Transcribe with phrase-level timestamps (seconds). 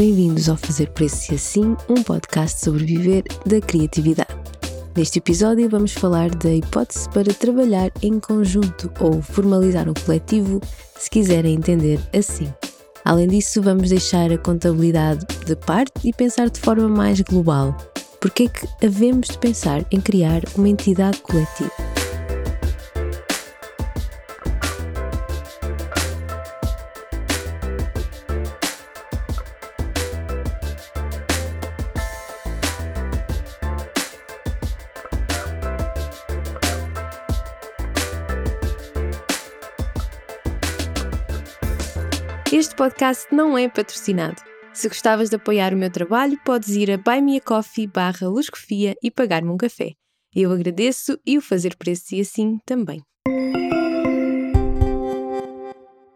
[0.00, 4.34] Bem-vindos ao Fazer Preço e Assim, um podcast sobre viver da criatividade.
[4.96, 10.58] Neste episódio vamos falar da hipótese para trabalhar em conjunto ou formalizar um coletivo,
[10.98, 12.50] se quiserem entender assim.
[13.04, 17.76] Além disso, vamos deixar a contabilidade de parte e pensar de forma mais global.
[18.22, 21.89] Porque é que havemos de pensar em criar uma entidade coletiva?
[42.80, 44.40] Podcast não é patrocinado.
[44.72, 49.50] Se gostavas de apoiar o meu trabalho, podes ir a buymeacoffee barra luscofia e pagar-me
[49.50, 49.92] um café.
[50.34, 53.02] Eu agradeço e o fazer preço e assim também.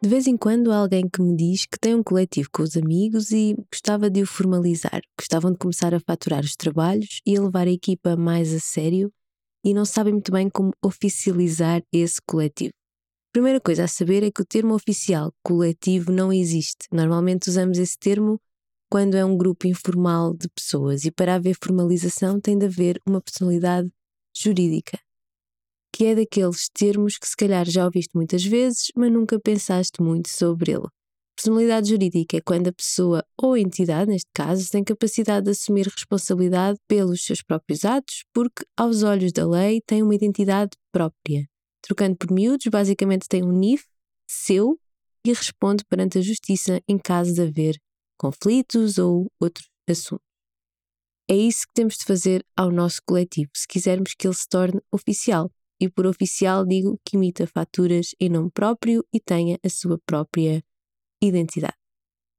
[0.02, 2.78] De vez em quando há alguém que me diz que tem um coletivo com os
[2.78, 7.42] amigos e gostava de o formalizar, gostavam de começar a faturar os trabalhos e a
[7.42, 9.12] levar a equipa mais a sério
[9.62, 12.72] e não sabem muito bem como oficializar esse coletivo.
[13.34, 16.86] Primeira coisa a saber é que o termo oficial coletivo não existe.
[16.92, 18.40] Normalmente usamos esse termo
[18.88, 23.20] quando é um grupo informal de pessoas e para haver formalização tem de haver uma
[23.20, 23.90] personalidade
[24.38, 25.00] jurídica,
[25.92, 30.28] que é daqueles termos que se calhar já ouviste muitas vezes, mas nunca pensaste muito
[30.28, 30.86] sobre ele.
[31.36, 35.88] Personalidade jurídica é quando a pessoa ou a entidade, neste caso, tem capacidade de assumir
[35.88, 41.48] responsabilidade pelos seus próprios atos, porque, aos olhos da lei, tem uma identidade própria
[41.84, 43.84] trocando por miúdos, basicamente tem um NIF
[44.26, 44.80] seu
[45.24, 47.78] e responde perante a justiça em caso de haver
[48.18, 50.24] conflitos ou outros assuntos.
[51.28, 54.80] É isso que temos de fazer ao nosso coletivo, se quisermos que ele se torne
[54.90, 55.50] oficial.
[55.80, 60.62] E por oficial digo que imita faturas em nome próprio e tenha a sua própria
[61.20, 61.76] identidade.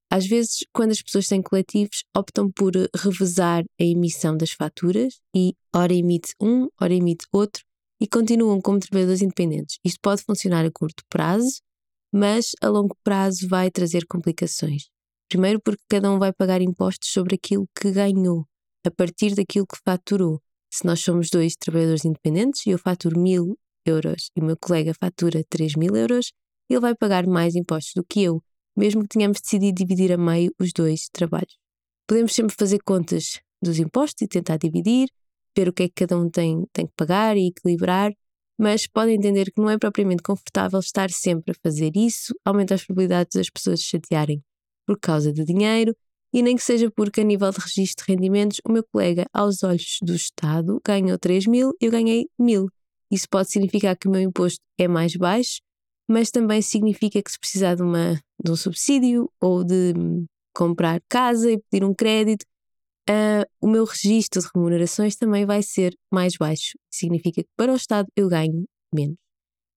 [0.09, 5.53] Às vezes, quando as pessoas têm coletivos, optam por revezar a emissão das faturas e
[5.75, 7.63] ora emite um, ora emite outro,
[7.99, 9.77] e continuam como trabalhadores independentes.
[9.83, 11.61] Isto pode funcionar a curto prazo,
[12.13, 14.89] mas a longo prazo vai trazer complicações.
[15.29, 18.45] Primeiro, porque cada um vai pagar impostos sobre aquilo que ganhou,
[18.85, 20.41] a partir daquilo que faturou.
[20.71, 24.93] Se nós somos dois trabalhadores independentes e eu faturo mil euros e o meu colega
[24.93, 26.31] fatura 3 mil euros,
[26.69, 28.41] ele vai pagar mais impostos do que eu,
[28.75, 31.57] mesmo que tenhamos decidido dividir a meio os dois trabalhos.
[32.07, 35.09] Podemos sempre fazer contas dos impostos e tentar dividir,
[35.55, 38.13] ver o que é que cada um tem, tem que pagar e equilibrar,
[38.57, 42.85] mas podem entender que não é propriamente confortável estar sempre a fazer isso, aumenta as
[42.85, 44.41] probabilidades das pessoas se chatearem
[44.85, 45.95] por causa de dinheiro
[46.35, 49.63] e nem que seja porque, a nível de registro de rendimentos, o meu colega, aos
[49.63, 52.67] olhos do Estado, ganhou 3 mil e eu ganhei mil.
[53.09, 55.61] Isso pode significar que o meu imposto é mais baixo,
[56.09, 60.99] mas também significa que se precisar de, uma, de um subsídio ou de hum, comprar
[61.07, 62.45] casa e pedir um crédito,
[63.09, 66.77] uh, o meu registro de remunerações também vai ser mais baixo.
[66.91, 69.17] Significa que para o Estado eu ganho menos.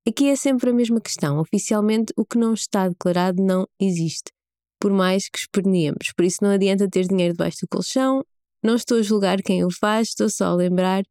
[0.06, 1.38] Aqui é sempre a mesma questão.
[1.38, 4.32] Oficialmente, o que não está declarado não existe,
[4.80, 6.12] por mais que esperneemos.
[6.16, 8.24] Por isso, não adianta ter dinheiro debaixo do colchão.
[8.62, 11.04] Não estou a julgar quem o faz, estou só a lembrar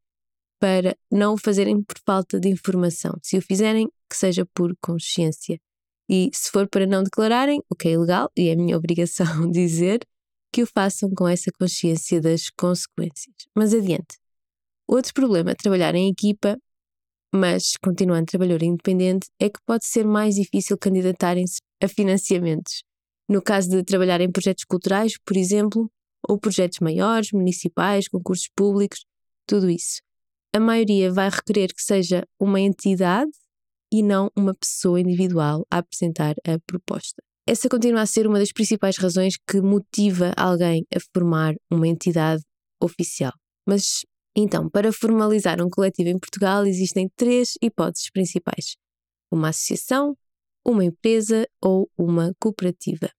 [0.60, 3.14] para não o fazerem por falta de informação.
[3.22, 5.60] Se o fizerem, que seja por consciência.
[6.10, 9.50] E se for para não declararem, o que é ilegal e é a minha obrigação
[9.52, 10.00] dizer,
[10.52, 13.36] que o façam com essa consciência das consequências.
[13.56, 14.18] Mas adiante.
[14.88, 16.58] Outro problema trabalhar em equipa,
[17.34, 22.84] mas continuando trabalhador independente, é que pode ser mais difícil candidatarem-se a financiamentos.
[23.30, 25.92] No caso de trabalhar em projetos culturais, por exemplo,
[26.28, 29.06] ou projetos maiores, municipais, concursos públicos,
[29.46, 30.02] tudo isso.
[30.54, 33.32] A maioria vai requerer que seja uma entidade
[33.92, 37.22] e não uma pessoa individual a apresentar a proposta.
[37.50, 42.44] Essa continua a ser uma das principais razões que motiva alguém a formar uma entidade
[42.84, 43.32] oficial.
[43.66, 44.02] Mas
[44.36, 48.76] então, para formalizar um coletivo em Portugal, existem três hipóteses principais:
[49.32, 50.18] uma associação,
[50.66, 53.10] uma empresa ou uma cooperativa.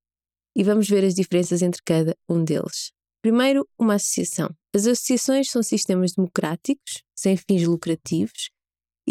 [0.55, 2.93] E vamos ver as diferenças entre cada um deles.
[3.23, 4.51] Primeiro, uma associação.
[4.75, 8.51] As associações são sistemas democráticos, sem fins lucrativos,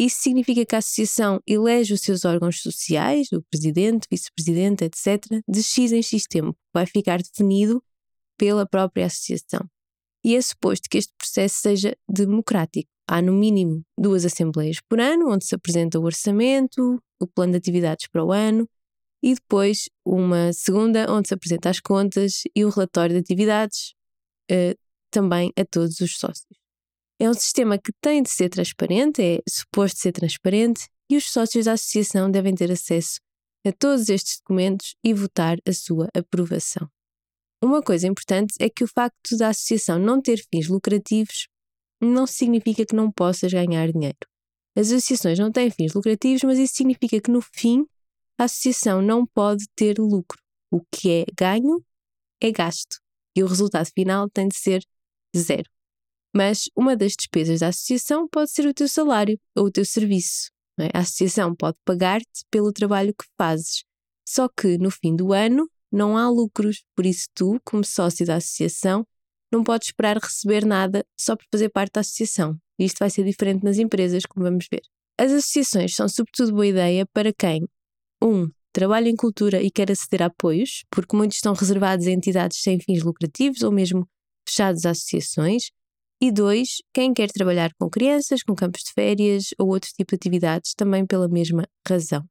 [0.05, 5.63] isso significa que a associação elege os seus órgãos sociais, o presidente, vice-presidente, etc., de
[5.63, 7.83] X em X tempo, vai ficar definido
[8.37, 9.67] pela própria associação.
[10.23, 12.89] E é suposto que este processo seja democrático.
[13.09, 17.57] Há, no mínimo, duas assembleias por ano, onde se apresenta o orçamento, o plano de
[17.57, 18.69] atividades para o ano,
[19.23, 23.93] e depois uma segunda, onde se apresenta as contas e o relatório de atividades,
[24.49, 24.75] eh,
[25.09, 26.66] também a todos os sócios.
[27.19, 31.65] É um sistema que tem de ser transparente, é suposto ser transparente, e os sócios
[31.65, 33.19] da associação devem ter acesso
[33.65, 36.87] a todos estes documentos e votar a sua aprovação.
[37.63, 41.47] uma coisa importante é que o facto da associação não ter fins lucrativos
[41.99, 44.19] não significa que não possas ganhar dinheiro.
[44.75, 47.85] As associações não têm fins lucrativos, mas isso significa que no fim
[48.37, 50.39] a associação não pode ter lucro.
[50.71, 51.83] O que é ganho
[52.39, 52.99] é gasto
[53.35, 54.83] e o resultado final tem de ser
[55.35, 55.67] zero.
[56.35, 60.49] Mas uma das despesas da associação pode ser o teu salário ou o teu serviço.
[60.79, 60.89] É?
[60.93, 63.83] A associação pode pagar-te pelo trabalho que fazes.
[64.27, 68.35] Só que no fim do ano não há lucros, por isso tu, como sócio da
[68.35, 69.05] associação,
[69.51, 72.57] não podes esperar receber nada só por fazer parte da associação.
[72.77, 74.81] Isto vai ser diferente nas empresas, como vamos ver.
[75.17, 77.67] As associações são sobretudo boa ideia para quem,
[78.21, 82.61] um, trabalha em cultura e quer aceder a apoios, porque muitos estão reservados a entidades
[82.61, 84.07] sem fins lucrativos ou mesmo
[84.47, 85.71] fechados a associações,
[86.19, 90.15] e dois, quem quer trabalhar com crianças, com campos de férias ou outro tipo de
[90.15, 92.23] atividades, também pela mesma razão.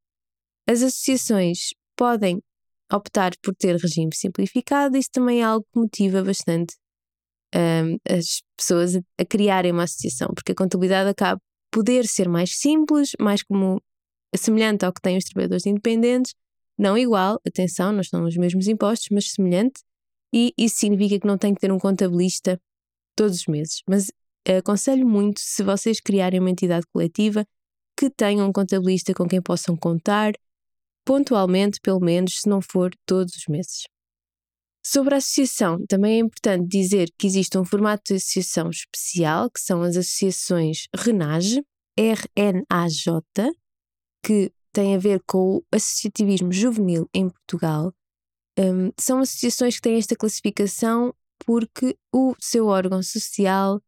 [0.66, 2.42] As associações podem
[2.92, 6.74] optar por ter regime simplificado, isso também é algo que motiva bastante
[7.54, 11.40] um, as pessoas a, criarem uma associação, porque a contabilidade acaba
[11.70, 13.80] poder ser mais simples, mais como
[14.34, 16.34] semelhante ao que têm os trabalhadores independentes,
[16.78, 19.80] não igual, atenção, não estão os mesmos impostos, mas semelhante,
[20.32, 22.60] e isso significa que não tem que ter um contabilista
[23.16, 23.82] todos os meses.
[23.88, 24.12] Mas
[24.46, 27.44] aconselho muito, se vocês criarem uma entidade coletiva,
[27.98, 30.34] que tenham um contabilista com quem possam contar,
[31.04, 33.84] pontualmente, pelo menos, se não for todos os meses.
[34.84, 39.60] Sobre a associação, também é importante dizer que existe um formato de associação especial, que
[39.60, 41.60] são as associações RENAJ,
[41.96, 43.22] R-N-A-J,
[44.22, 47.92] que tem a ver com o associativismo juvenil em Portugal.
[48.58, 51.14] Um, são associações que têm esta classificação
[51.44, 53.80] porque o seu órgão social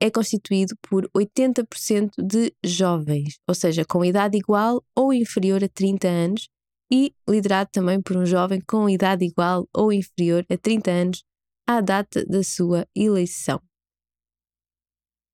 [0.00, 6.08] é constituído por 80% de jovens, ou seja, com idade igual ou inferior a 30
[6.08, 6.48] anos,
[6.92, 11.24] e liderado também por um jovem com idade igual ou inferior a 30 anos
[11.66, 13.60] à data da sua eleição.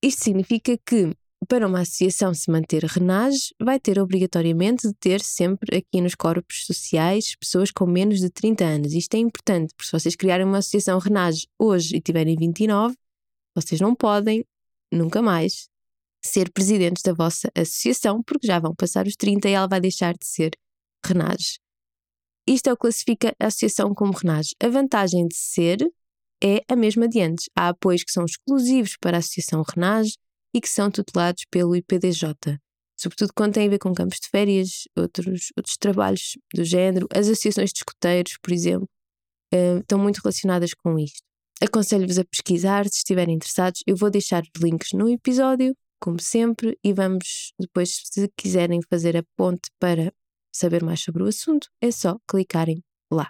[0.03, 1.13] Isto significa que,
[1.47, 6.65] para uma associação se manter RENAGE, vai ter obrigatoriamente de ter sempre aqui nos corpos
[6.65, 8.93] sociais pessoas com menos de 30 anos.
[8.93, 12.95] Isto é importante, porque se vocês criarem uma associação RENAGE hoje e tiverem 29,
[13.55, 14.45] vocês não podem,
[14.91, 15.67] nunca mais,
[16.23, 20.13] ser presidentes da vossa associação, porque já vão passar os 30 e ela vai deixar
[20.13, 20.51] de ser
[21.03, 21.59] RENAGE.
[22.47, 24.55] Isto é o que classifica a associação como RENAGE.
[24.61, 25.79] A vantagem de ser
[26.43, 27.49] é a mesma de antes.
[27.55, 30.17] Há apoios que são exclusivos para a associação RENAGE
[30.53, 32.59] e que são tutelados pelo IPDJ,
[32.97, 37.07] sobretudo quando tem a ver com campos de férias, outros, outros trabalhos do género.
[37.13, 38.87] As associações de escuteiros, por exemplo,
[39.53, 41.21] uh, estão muito relacionadas com isto.
[41.61, 43.83] Aconselho-vos a pesquisar se estiverem interessados.
[43.85, 49.15] Eu vou deixar os links no episódio, como sempre, e vamos depois, se quiserem fazer
[49.15, 50.11] a ponte para
[50.53, 53.29] saber mais sobre o assunto, é só clicarem lá.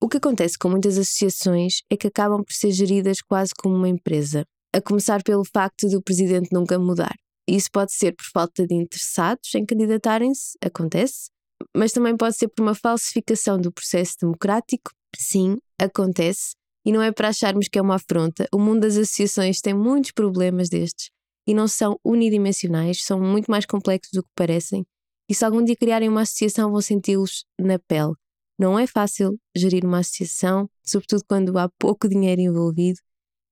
[0.00, 3.88] O que acontece com muitas associações é que acabam por ser geridas quase como uma
[3.88, 4.46] empresa,
[4.76, 7.14] a começar pelo facto de o presidente nunca mudar.
[7.48, 11.30] Isso pode ser por falta de interessados em candidatarem-se, acontece,
[11.74, 17.10] mas também pode ser por uma falsificação do processo democrático, sim, acontece, e não é
[17.10, 18.46] para acharmos que é uma afronta.
[18.52, 21.10] O mundo das associações tem muitos problemas destes
[21.46, 24.84] e não são unidimensionais, são muito mais complexos do que parecem
[25.28, 28.12] e se algum dia criarem uma associação, vão senti-los na pele.
[28.58, 32.98] Não é fácil gerir uma associação, sobretudo quando há pouco dinheiro envolvido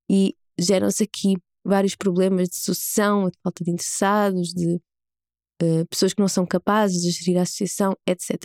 [0.09, 4.77] e geram-se aqui vários problemas de sucessão, de falta de interessados, de
[5.63, 8.45] uh, pessoas que não são capazes de gerir a associação, etc.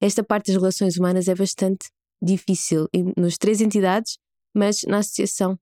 [0.00, 1.88] Esta parte das relações humanas é bastante
[2.20, 4.18] difícil nas três entidades,
[4.54, 5.58] mas na associação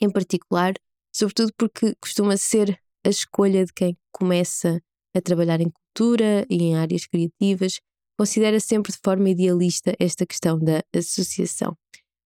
[0.00, 0.74] em particular,
[1.12, 4.80] sobretudo porque costuma ser a escolha de quem começa
[5.14, 7.80] a trabalhar em cultura e em áreas criativas,
[8.18, 11.76] considera sempre de forma idealista esta questão da associação.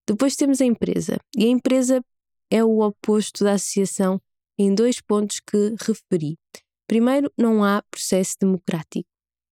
[0.07, 2.01] Depois temos a empresa, e a empresa
[2.51, 4.21] é o oposto da associação
[4.57, 6.37] em dois pontos que referi.
[6.87, 9.07] Primeiro, não há processo democrático.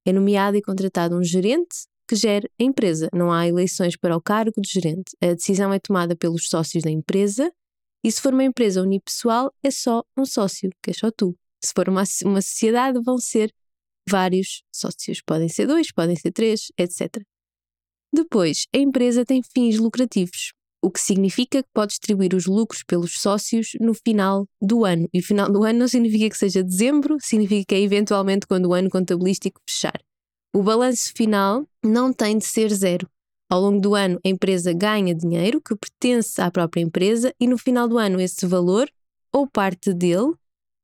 [0.05, 3.09] É nomeado e contratado um gerente que gere a empresa.
[3.13, 5.15] Não há eleições para o cargo de gerente.
[5.21, 7.51] A decisão é tomada pelos sócios da empresa
[8.03, 11.37] e, se for uma empresa unipessoal, é só um sócio, que é só tu.
[11.63, 13.51] Se for uma, uma sociedade, vão ser
[14.09, 15.21] vários sócios.
[15.21, 17.21] Podem ser dois, podem ser três, etc.
[18.13, 20.53] Depois, a empresa tem fins lucrativos,
[20.87, 25.09] o que significa que pode distribuir os lucros pelos sócios no final do ano.
[25.13, 28.67] E o final do ano não significa que seja dezembro, significa que é eventualmente quando
[28.67, 29.99] o ano contabilístico fechar.
[30.55, 33.05] O balanço final não tem de ser zero.
[33.49, 37.57] Ao longo do ano, a empresa ganha dinheiro que pertence à própria empresa e no
[37.57, 38.89] final do ano, esse valor,
[39.33, 40.33] ou parte dele,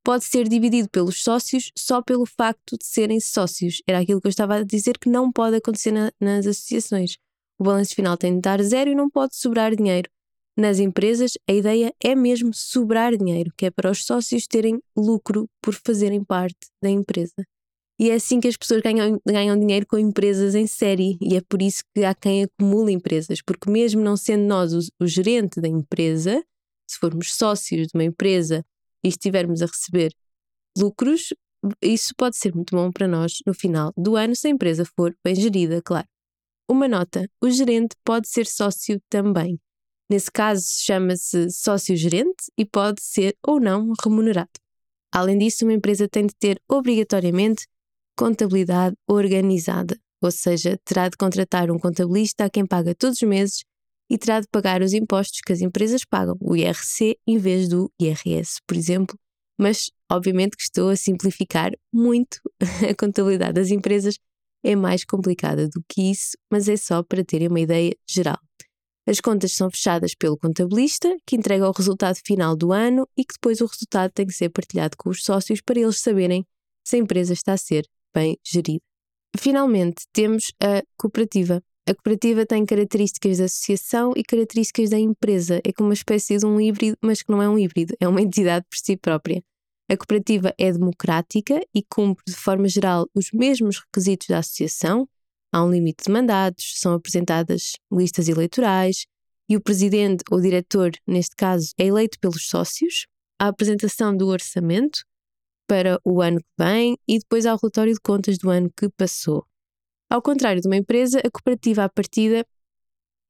[0.03, 3.81] pode ser dividido pelos sócios só pelo facto de serem sócios.
[3.87, 7.17] Era aquilo que eu estava a dizer que não pode acontecer na, nas associações.
[7.59, 10.09] O balanço final tem de dar zero e não pode sobrar dinheiro.
[10.55, 15.49] Nas empresas, a ideia é mesmo sobrar dinheiro, que é para os sócios terem lucro
[15.61, 17.33] por fazerem parte da empresa.
[17.99, 21.41] E é assim que as pessoas ganham, ganham dinheiro com empresas em série, e é
[21.41, 25.61] por isso que há quem acumula empresas, porque mesmo não sendo nós o, o gerente
[25.61, 26.43] da empresa,
[26.87, 28.63] se formos sócios de uma empresa
[29.03, 30.13] e estivermos a receber
[30.77, 31.33] lucros,
[31.81, 35.15] isso pode ser muito bom para nós no final do ano se a empresa for
[35.23, 36.07] bem gerida, claro.
[36.69, 39.59] Uma nota: o gerente pode ser sócio também.
[40.09, 44.51] Nesse caso, chama-se sócio-gerente e pode ser ou não remunerado.
[45.11, 47.65] Além disso, uma empresa tem de ter obrigatoriamente
[48.15, 53.63] contabilidade organizada, ou seja, terá de contratar um contabilista a quem paga todos os meses
[54.09, 57.91] e terá de pagar os impostos que as empresas pagam, o IRC em vez do
[57.99, 59.17] IRS, por exemplo.
[59.57, 62.39] Mas, obviamente, que estou a simplificar muito
[62.89, 64.17] a contabilidade das empresas.
[64.63, 68.39] É mais complicada do que isso, mas é só para terem uma ideia geral.
[69.05, 73.33] As contas são fechadas pelo contabilista, que entrega o resultado final do ano e que
[73.33, 76.45] depois o resultado tem que ser partilhado com os sócios para eles saberem
[76.85, 78.81] se a empresa está a ser bem gerida.
[79.37, 81.61] Finalmente, temos a cooperativa.
[81.85, 85.59] A cooperativa tem características da associação e características da empresa.
[85.65, 88.21] É como uma espécie de um híbrido, mas que não é um híbrido, é uma
[88.21, 89.43] entidade por si própria.
[89.89, 95.07] A cooperativa é democrática e cumpre, de forma geral, os mesmos requisitos da associação.
[95.51, 99.05] Há um limite de mandatos, são apresentadas listas eleitorais
[99.49, 103.05] e o presidente ou diretor, neste caso, é eleito pelos sócios.
[103.39, 105.03] A apresentação do orçamento
[105.67, 108.89] para o ano que vem e depois há o relatório de contas do ano que
[108.89, 109.45] passou.
[110.09, 112.45] Ao contrário de uma empresa, a cooperativa à partida,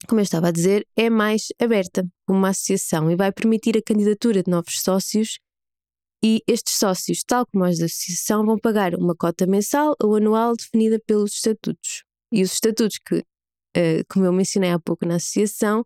[0.08, 3.82] como eu estava a dizer, é mais aberta, como uma associação, e vai permitir a
[3.82, 5.40] candidatura de novos sócios.
[6.24, 10.56] E estes sócios, tal como os da associação, vão pagar uma cota mensal ou anual
[10.56, 12.04] definida pelos estatutos.
[12.32, 15.86] E os estatutos que, uh, como eu mencionei há pouco na associação,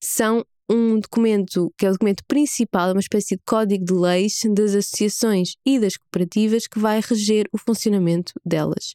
[0.00, 4.40] são um documento que é o documento principal, é uma espécie de código de leis
[4.54, 8.94] das associações e das cooperativas que vai reger o funcionamento delas.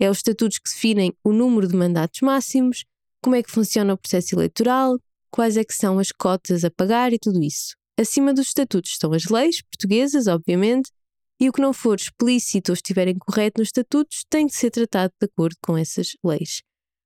[0.00, 2.84] É os estatutos que definem o número de mandatos máximos,
[3.20, 4.98] como é que funciona o processo eleitoral,
[5.30, 7.76] quais é que são as cotas a pagar e tudo isso.
[7.98, 10.92] Acima dos estatutos estão as leis portuguesas, obviamente,
[11.40, 15.12] e o que não for explícito ou estiver incorreto nos estatutos tem de ser tratado
[15.20, 16.62] de acordo com essas leis.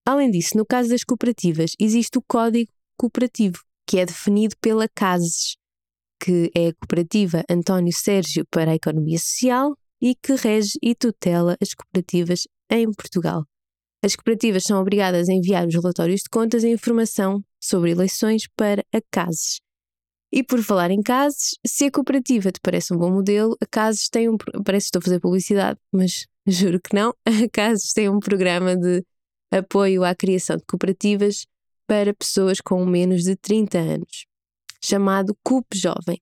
[0.07, 5.57] Além disso, no caso das cooperativas, existe o Código Cooperativo, que é definido pela CASES,
[6.21, 11.57] que é a Cooperativa António Sérgio para a Economia Social e que rege e tutela
[11.61, 13.45] as cooperativas em Portugal.
[14.05, 18.85] As cooperativas são obrigadas a enviar os relatórios de contas e informação sobre eleições para
[18.93, 19.61] a CASES.
[20.35, 24.09] E por falar em CASES, se a cooperativa te parece um bom modelo, a CASES
[24.09, 24.39] tem um.
[24.65, 27.15] Parece que estou a fazer publicidade, mas juro que não.
[27.27, 29.05] A CASES tem um programa de
[29.51, 31.47] apoio à criação de cooperativas
[31.87, 34.25] para pessoas com menos de 30 anos,
[34.83, 36.19] chamado CUP Jovem.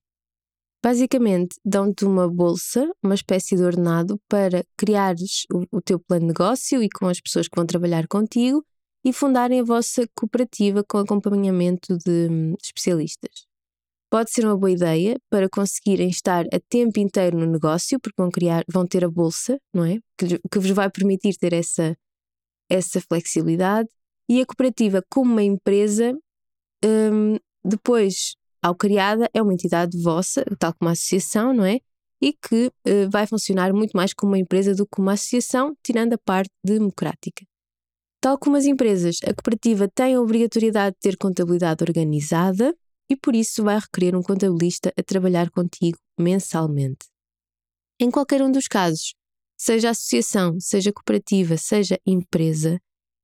[0.83, 6.27] Basicamente, dão-te uma bolsa, uma espécie de ordenado, para criares o, o teu plano de
[6.27, 8.65] negócio e com as pessoas que vão trabalhar contigo
[9.05, 13.50] e fundarem a vossa cooperativa com acompanhamento de hum, especialistas.
[14.11, 18.29] Pode ser uma boa ideia para conseguirem estar a tempo inteiro no negócio, porque vão
[18.29, 19.99] criar, vão ter a bolsa, não é?
[20.17, 21.95] Que, que vos vai permitir ter essa,
[22.69, 23.87] essa flexibilidade
[24.27, 26.13] e a cooperativa, como uma empresa,
[26.83, 31.79] um, depois, ao criada, é uma entidade vossa, tal como uma associação, não é?
[32.21, 36.13] E que uh, vai funcionar muito mais como uma empresa do que uma associação, tirando
[36.13, 37.45] a parte democrática.
[38.19, 42.75] Tal como as empresas, a cooperativa tem a obrigatoriedade de ter contabilidade organizada
[43.11, 47.09] e por isso vai requerer um contabilista a trabalhar contigo mensalmente.
[47.99, 49.13] Em qualquer um dos casos,
[49.59, 52.79] seja associação, seja cooperativa, seja empresa,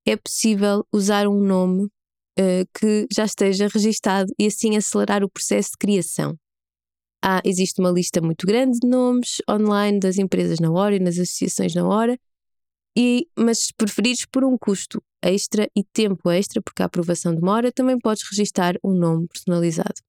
[0.05, 5.69] é possível usar um nome uh, que já esteja registado e assim acelerar o processo
[5.71, 6.35] de criação.
[7.23, 11.17] Há, existe uma lista muito grande de nomes online das empresas na hora e nas
[11.17, 12.17] associações na hora,
[12.99, 17.71] e, mas se preferires por um custo extra e tempo extra, porque a aprovação demora,
[17.71, 20.01] também podes registar um nome personalizado.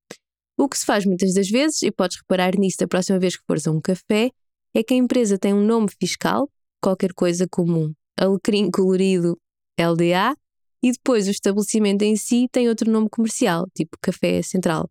[0.58, 3.44] O que se faz muitas das vezes, e podes reparar nisso da próxima vez que
[3.46, 4.30] fores a um café,
[4.74, 6.48] é que a empresa tem um nome fiscal,
[6.82, 9.38] qualquer coisa comum, alecrim colorido
[9.78, 10.34] LDA,
[10.82, 14.88] e depois o estabelecimento em si tem outro nome comercial, tipo Café Central.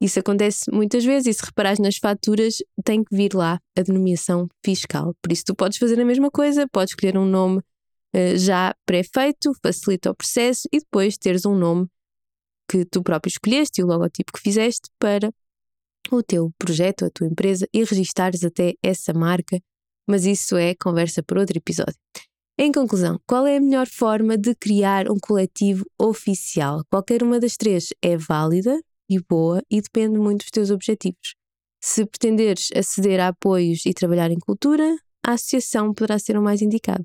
[0.00, 4.48] Isso acontece muitas vezes e se reparares nas faturas tem que vir lá a denominação
[4.64, 5.14] fiscal.
[5.20, 9.52] Por isso tu podes fazer a mesma coisa, podes escolher um nome uh, já pré-feito,
[9.60, 11.88] facilita o processo e depois teres um nome
[12.70, 15.32] que tu próprio escolheste e o logotipo que fizeste para
[16.12, 19.58] o teu projeto, a tua empresa e registares até essa marca,
[20.06, 21.96] mas isso é conversa para outro episódio.
[22.56, 26.82] Em conclusão, qual é a melhor forma de criar um coletivo oficial?
[26.90, 28.78] Qualquer uma das três é válida
[29.08, 31.34] e boa e depende muito dos teus objetivos.
[31.80, 36.60] Se pretenderes aceder a apoios e trabalhar em cultura, a associação poderá ser o mais
[36.60, 37.04] indicado.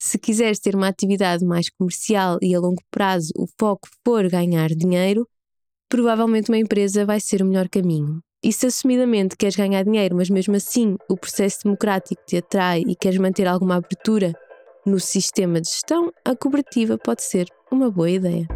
[0.00, 4.68] Se quiseres ter uma atividade mais comercial e a longo prazo o foco for ganhar
[4.68, 5.26] dinheiro,
[5.88, 8.20] provavelmente uma empresa vai ser o melhor caminho.
[8.44, 12.94] E se assumidamente queres ganhar dinheiro, mas mesmo assim o processo democrático te atrai e
[12.94, 14.32] queres manter alguma abertura
[14.84, 18.46] no sistema de gestão, a cooperativa pode ser uma boa ideia.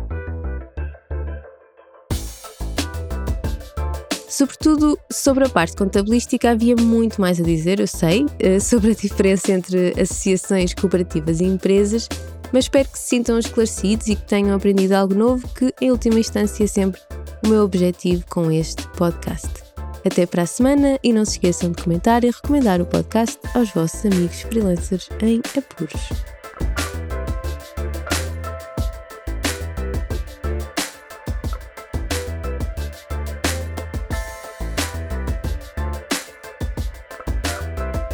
[4.31, 8.95] Sobretudo sobre a parte contabilística, havia muito mais a dizer, eu sei, eh, sobre a
[8.95, 12.09] diferença entre associações cooperativas e empresas,
[12.53, 16.21] mas espero que se sintam esclarecidos e que tenham aprendido algo novo, que em última
[16.21, 17.01] instância é sempre
[17.45, 19.51] o meu objetivo com este podcast.
[20.07, 23.71] Até para a semana e não se esqueçam de comentar e recomendar o podcast aos
[23.71, 26.40] vossos amigos freelancers em apuros.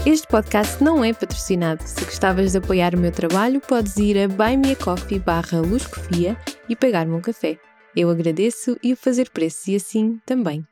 [0.07, 1.83] Este podcast não é patrocinado.
[1.85, 5.61] Se gostavas de apoiar o meu trabalho, podes ir a buymeacoffee barra
[6.69, 7.59] e pagar-me um café.
[7.97, 10.65] Eu agradeço e o fazer preço e assim também